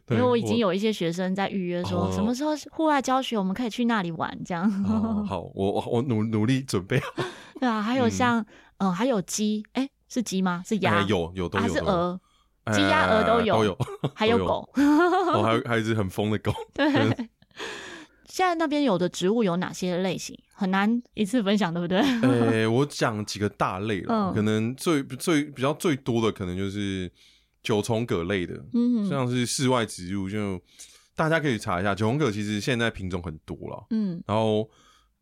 [0.10, 4.70] 因为我已经有一些学生在预约，说什么时候户外教学，我们可以去那里玩，这样。
[5.28, 7.08] 好，我我我努努力准备好。
[7.60, 8.46] 对啊，还有像
[8.78, 10.64] 嗯，还有鸡，哎，是鸡吗？
[10.66, 11.02] 是鸭？
[11.04, 11.64] 有有都有。
[11.64, 12.20] 还是鹅？
[12.74, 13.78] 鸡鸭鹅都有都有，
[14.16, 14.70] 还 有狗。
[14.76, 16.54] 哦，还有还有一只很疯的狗。
[16.74, 16.90] 对。
[18.26, 20.38] 现在那边有的植物有哪些类型？
[20.54, 22.00] 很难一次分享，对不对？
[22.22, 27.12] 呃，我讲几个大类了，可能最最比较最多的可能就是。
[27.68, 30.58] 九重葛类的，嗯，像是室外植物，就
[31.18, 31.94] 大家可以查一下。
[31.94, 34.70] 九重葛其实现在品种很多了，嗯，然后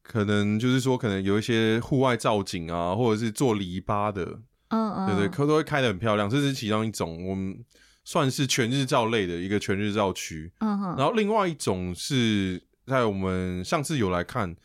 [0.04, 4.24] 可能就是说，可能有一些户外造景啊，或者是做篱笆的，
[4.68, 6.30] 嗯嗯，对对，可都会开的很漂亮。
[6.30, 7.58] 这是其中一种，我们
[8.04, 10.96] 算是全日照类的一个全日照区，嗯哼。
[10.96, 14.56] 然后另外一种是在我们上次有来看，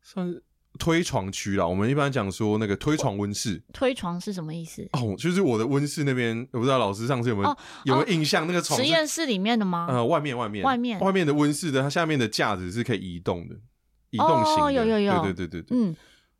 [0.00, 0.42] 算是。
[0.78, 3.62] 推床区啦，我们一般讲说那个推床温室。
[3.72, 4.88] 推床是什么意思？
[4.92, 8.46] 哦，就是我的温室那边，我不知道老师上次有没有、哦、有没有印象？
[8.46, 9.86] 那个床实验室里面的吗？
[9.90, 13.56] 呃，外面外面外面外面的温室的，它下面的架子是可以移动的，
[14.10, 14.62] 移动型的。
[14.62, 15.78] 哦，有有有，对对对对对。
[15.78, 15.96] 嗯，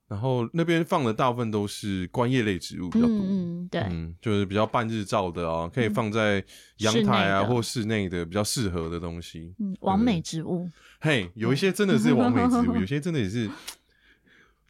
[0.09, 3.17] 然后那边放的大部分都是观叶类植物比较多。
[3.17, 6.43] 嗯，对，嗯，就是比较半日照的啊，可以放在
[6.79, 9.53] 阳台啊或室内的比较适合的东西。
[9.59, 10.67] 嗯，完美植物。
[11.01, 13.51] 嘿，有一些真的是完美植物，有些真的也是。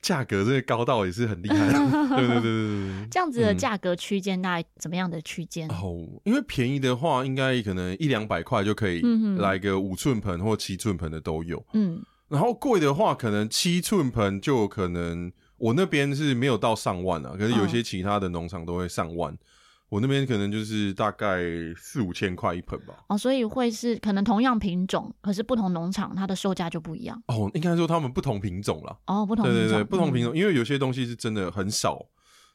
[0.03, 1.69] 价格这个高到也是很厉害，
[2.17, 3.09] 对对对对对。
[3.11, 5.69] 这样子的价格区间，大概怎么样的区间？
[5.69, 9.03] 哦，因为便宜的话，应该可能一两百块就可以
[9.39, 11.65] 来个五寸盆或七寸盆的都有。
[11.75, 19.37] 嗯，然后贵的话，可能七寸盆就可能我那边是没有到上万啊，可是有些其他的农场都会上万。
[19.91, 21.41] 我那边可能就是大概
[21.77, 22.95] 四五千块一盆吧。
[23.09, 27.21] 哦，所以会是可能同样品种，可是不同农场它的售价就不一样。
[27.27, 28.97] 哦，应该说他们不同品种了。
[29.09, 29.63] 哦，不同品种。
[29.63, 32.07] 对对对，不同品种，嗯、因为有些东西是真的很少，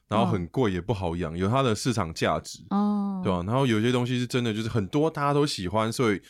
[0.08, 2.64] 然后很贵，也不好养，哦、有它的市场价值。
[2.70, 3.42] 哦，对吧？
[3.46, 6.22] 然后有些东西是真的就是很多大家都喜欢，所以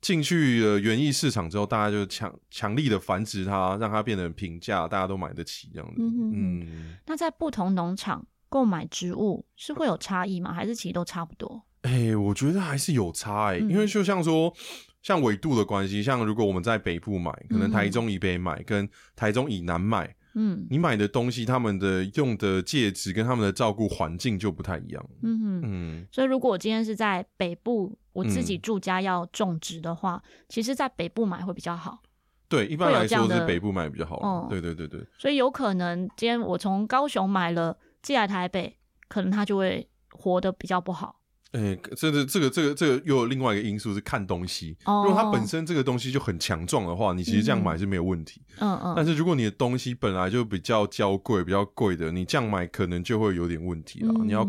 [0.00, 5.96] 进去了园艺市场之后，大家就强强力的繁殖它，让它变得平价，大家都买得起这样子。
[5.98, 6.96] 嗯嗯。
[7.04, 8.26] 那在不同农场。
[8.54, 10.52] 购买植物是会有差异吗？
[10.52, 11.60] 还是其实都差不多？
[11.82, 14.54] 哎、欸，我觉得还是有差哎、欸，嗯、因为就像说，
[15.02, 25.04] 像纬度的关系，像如果我们在北部买，可能台中以北买跟台中以南买，嗯，你买的东西，他们的用的介质跟他们的照顾环境就不太一样。
[25.24, 32.00] 嗯哼嗯，所以如果我今天是在北部，我自己住家要种植的话，嗯、其实在北部买会比较好。
[32.48, 34.20] 对，一般来说是北部买比较好。
[34.20, 35.04] 哦、对对对对。
[35.18, 37.76] 所以有可能今天我从高雄买了。
[38.04, 38.76] 寄来台北，
[39.08, 41.22] 可能他就会活得比较不好。
[41.52, 44.76] 哎、欸，这是这个这个这个又有另外一个因素是看东西。
[44.86, 48.42] 哦、如果它本身这个东西就很强壮的话，你其实这样买是没有问题。
[48.58, 48.92] 嗯嗯。
[48.96, 54.12] 但是如果你的东西本来就比较娇贵、比较贵的，你这样买可能就会有点问题了。
[54.16, 54.44] 嗯、你要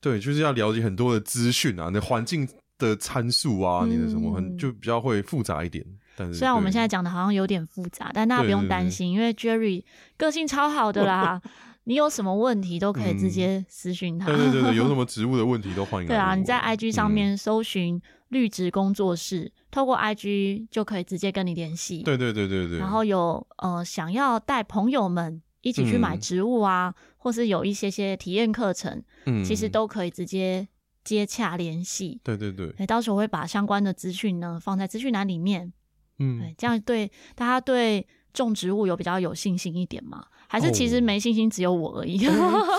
[0.00, 5.86] 对，就是要了解很多的资讯啊，那环境的参数啊，嗯、你的什么很就比较会复杂一点。
[6.16, 9.84] 但是虽然我们现在讲的好像有点复杂，但大家不用担心，因为 Jerry
[10.16, 11.40] 个性超好的啦。
[11.84, 14.26] 你有什么问题都可以直接私讯他。
[14.26, 16.08] 嗯、对对对，有什么 植物的问题都欢迎。
[16.08, 22.02] 对啊，你在 IG 上面搜寻绿植工作室，嗯、透过 IG 就可以直接跟你联系。
[22.02, 22.78] 对对对对对。
[22.78, 30.68] 然后有呃想要带朋友们一起去买植物啊，嗯、或是有一些些体验课程，嗯，其实都可以直接
[31.02, 32.20] 接洽联系。
[32.22, 32.72] 对对对。
[32.78, 35.72] 哎，到时候我会把相关的资讯呢放在资讯栏里面。
[36.18, 40.24] 嗯，对，这样对大家对种植物有比较有信心一点吗？
[40.48, 42.18] 还是其实没信心只有我而已，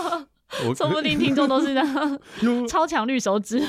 [0.78, 2.20] 说不定听众都是这样
[2.70, 3.60] 超强绿手指，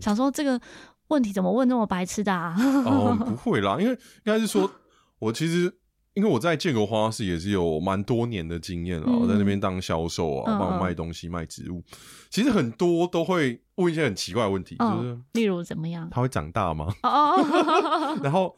[0.00, 0.60] 想说这个
[1.08, 2.54] 问题怎么问那么白痴的啊？
[2.84, 4.70] 哦，不会啦，因为应该是说，
[5.18, 5.74] 我其实
[6.12, 11.82] 因为我在建国花市也是有蛮多年的经验了，我在那边当销售啊，帮我卖东西卖植物，
[12.28, 16.06] 其实很多都会问一些很奇怪的问题，就是例如怎么样？
[16.10, 16.92] 它会长大吗？
[17.02, 18.54] 哦，然后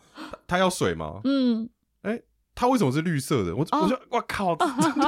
[0.48, 1.20] 它要水吗？
[1.22, 1.68] 嗯。
[2.58, 3.54] 它为什么是绿色的？
[3.54, 4.56] 我我就我靠！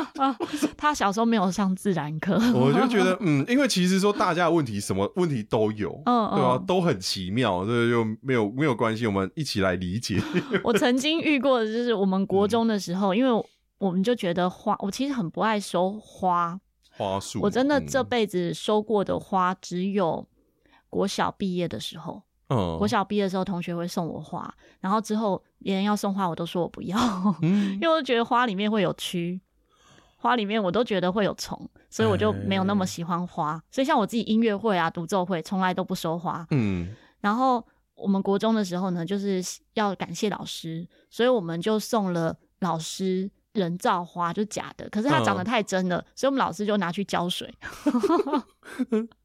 [0.78, 6.62] 他小时候没有上自然课，我就觉得嗯，因为其实说大家的问题什么问题都有，嗯，对吧？
[6.64, 10.22] 都很奇妙，所以就没有没有关系，我们一起来理解。
[10.62, 13.44] 我曾经遇过的就是我们国中的时候，因为
[13.78, 16.60] 我们就觉得花，我其实很不爱收花
[16.92, 20.24] 花束，我真的这辈子收过的花只有
[20.88, 22.22] 国小毕业的时候。
[22.50, 26.98] 嗯，国小毕业的时候，同学会送我花，然后之后别人要送花，我都说我不要，
[27.42, 29.40] 嗯、 因为我觉得花里面会有蛆，
[30.16, 31.58] 花里面我都觉得会有虫，
[31.88, 33.52] 所以我就没有那么喜欢花。
[33.54, 36.46] 欸、所以像我自己音乐会啊、独奏会，从来都不收花。
[36.50, 39.40] 嗯，然后我们国中的时候呢，就是
[39.74, 43.30] 要感谢老师，所以我们就送了老师。
[43.52, 47.52] 人造花就假的，可是它长得太真了，嗯、所以我们老师就拿去浇水。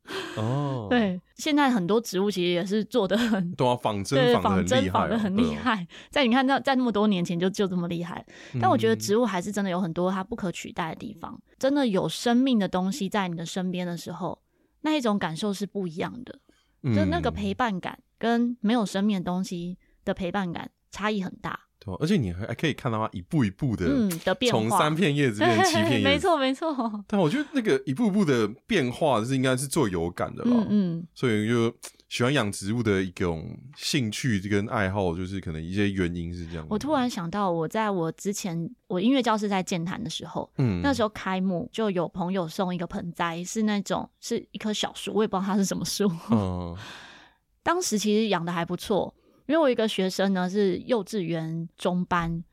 [0.37, 5.83] 哦，对，现在很多植物其实也是做的很，对啊仿真仿真仿的很厉害。
[5.83, 8.23] 哦、在你看，在在那么多年前就就这么厉害。
[8.59, 11.33] 但我觉得植物还是真的有很多它不可取代的地方。
[11.33, 14.39] 嗯、真的有生命的东西在你的身边的时候，
[14.81, 16.39] 那一种感受是不一样的。
[16.83, 21.59] 嗯、就那个陪伴感跟没有生命的东西的陪伴感差异很大。
[21.99, 24.09] 而且你还还可以看到它一步一步的
[24.49, 27.03] 从三片叶子变成七片叶子，没 错没错。
[27.07, 30.51] 但我觉得那个一步一步的变化是应该是最有感的了。
[30.69, 31.73] 嗯，嗯，所以就
[32.09, 36.65] 喜欢养植物的一种兴趣跟爱好，就是可能一些原因是这样。
[36.69, 46.11] 我突然想到，我在我之前我音乐教室在健谈的时候，嗯，那时候开幕就有朋友送一个盆栽，是那种是一棵小树，我也不知道它是什么树。
[46.31, 46.75] 嗯，
[47.63, 49.13] 当时其实养的还不错。
[49.47, 52.43] 因为我一个学生呢是幼稚园中班，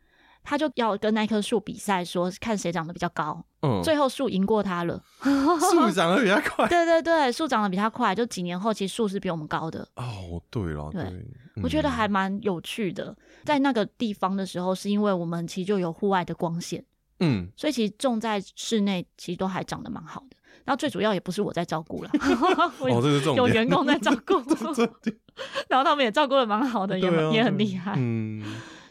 [0.43, 3.45] 他就要跟那棵树比赛，说看谁长得比较高。
[3.63, 5.01] 嗯，最后树赢过他了。
[5.23, 6.69] 树长得比较快。
[6.69, 9.87] 对对对，树长得比他快，就几年后其实树是比我们高的。
[9.95, 13.17] 哦，对了，对，对我觉得还蛮有趣的。
[13.45, 16.85] 在那个地方的时候，是因为我们其实就有户外的光线，
[17.21, 20.37] 嗯，所以其实种在室内其实都还长得蛮好的。
[20.65, 22.11] 然后最主要也不是我在照顾了，
[22.91, 24.35] 哦，这是重点，有员工在照顾
[25.69, 27.95] 然后他们也照顾的蛮好的，也也很厉害。
[27.97, 28.43] 嗯，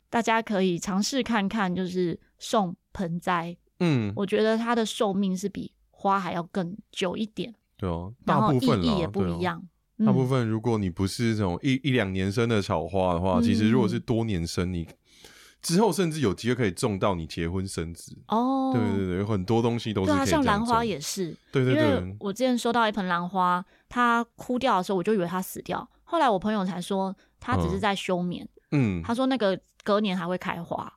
[0.09, 7.53] 大家可以尝试看看，就是送盆栽，嗯，我觉得它的寿命是比花还要更久一点。
[7.77, 9.63] 对哦，大部分意义也不一样。
[10.05, 14.87] 大部分如果你不是这种一一两年生的草花的话，其实如果是多年生，你。
[15.61, 20.07] 之后甚至有机会可以种到你结婚生子哦，对对对，有很多东西都是。
[20.07, 21.83] 对啊，像兰花也是，对对对。
[21.83, 28.47] 因为我之前收到一盆兰花，它枯掉的时候，我就以为它死掉，后来我朋友才说它只是在休眠。
[28.71, 30.91] 嗯，他说那个隔年还会开花。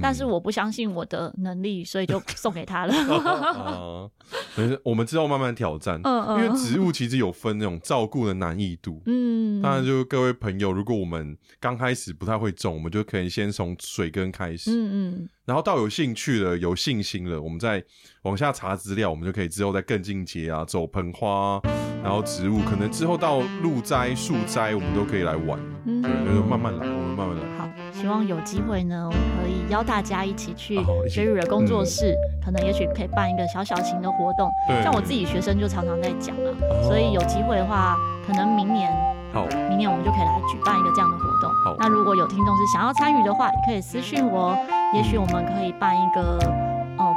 [0.00, 2.94] 但是我不相信我的能力，所以就送给他了。
[2.94, 4.08] 啊，
[4.56, 6.00] 没事，我们之后慢慢挑战。
[6.04, 6.44] 嗯嗯。
[6.44, 9.02] 因为植物其实有分那种照顾的难易度。
[9.06, 9.60] 嗯。
[9.60, 14.70] 当然，就各位朋友，如果我们刚开始不太会种，我们就可以先从水根开始。
[14.70, 15.28] 嗯嗯。
[15.44, 17.84] 然后到有兴趣了、有信心了，我们再
[18.22, 21.60] 往下查资料，我们就可以之后再更进阶啊，走盆花，
[22.02, 25.58] 然后植物，可能之后到露栽、树栽，我们都可以来玩。
[25.84, 26.02] 嗯。
[26.02, 26.10] 对，
[26.48, 27.42] 慢慢来，我们慢慢来。
[27.58, 27.68] 好。
[27.92, 32.14] 希望有机会呢，我们可以邀大家一起去 Jerry 的工作室，
[32.44, 34.50] 可能也许可以办一个小小型的活动。
[34.82, 36.52] 像我自己学生就常常在讲了，
[36.82, 38.90] 所以有机会的话，可能明年，
[39.32, 41.50] 好，明年我们就可以来举办一个这样的活动。
[41.64, 44.56] 好，那如果有听众是想要参与的话，也可以私讯我，
[44.94, 46.61] 也许我们可以办一个，呃，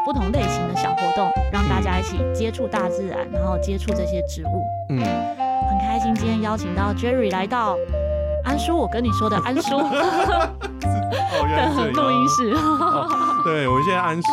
[0.05, 4.63] 不同类型的小活动，让大家一起接触大自然，然后接触这些植物。
[4.89, 7.75] 嗯，很开心今天邀请到 Jerry 来到
[8.43, 9.77] 安叔，我跟你说的安叔
[11.55, 12.53] 的录音室。
[13.43, 14.29] 对，我们现在安叔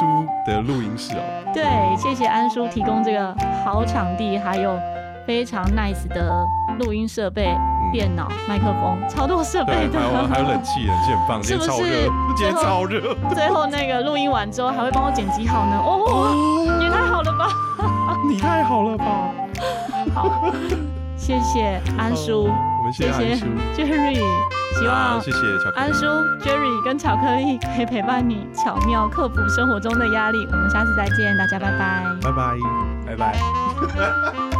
[0.46, 1.22] 的录音室哦。
[1.54, 1.64] 对，
[1.96, 4.78] 谢谢安叔提供这个好场地，还有
[5.26, 6.46] 非常 nice 的
[6.78, 7.56] 录音设备。
[7.92, 12.10] 电脑、麦克风，超多设备的，还有还有冷气，冷气很棒，是不是？
[12.36, 13.14] 今天超热。
[13.34, 15.76] 最后那个录音完之后，还会帮我剪辑好呢。
[15.76, 17.48] 哦，哦也太好了吧！
[18.28, 19.04] 你太好了吧！
[20.14, 20.50] 好，
[21.16, 23.36] 谢谢安叔，我们谢谢
[23.76, 24.20] ，Jerry。
[24.78, 25.38] 希望谢谢
[25.76, 26.06] 安叔
[26.42, 30.38] ，Jerry 跟巧克力可以陪伴你，巧妙克服生活中的压力。
[30.50, 32.56] 我们下次再见，大家拜拜，拜拜，
[33.06, 34.42] 拜拜。